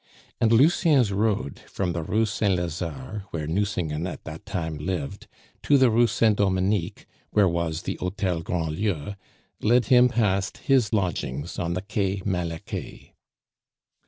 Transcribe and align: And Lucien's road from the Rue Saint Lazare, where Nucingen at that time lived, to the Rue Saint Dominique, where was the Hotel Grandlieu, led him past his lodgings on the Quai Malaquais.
And 0.39 0.51
Lucien's 0.51 1.11
road 1.13 1.59
from 1.69 1.91
the 1.91 2.01
Rue 2.01 2.25
Saint 2.25 2.57
Lazare, 2.57 3.21
where 3.29 3.45
Nucingen 3.45 4.07
at 4.07 4.23
that 4.23 4.47
time 4.47 4.79
lived, 4.79 5.27
to 5.61 5.77
the 5.77 5.91
Rue 5.91 6.07
Saint 6.07 6.37
Dominique, 6.39 7.05
where 7.29 7.47
was 7.47 7.83
the 7.83 7.97
Hotel 7.99 8.41
Grandlieu, 8.41 9.13
led 9.61 9.85
him 9.85 10.09
past 10.09 10.57
his 10.57 10.91
lodgings 10.91 11.59
on 11.59 11.73
the 11.75 11.83
Quai 11.83 12.23
Malaquais. 12.25 13.13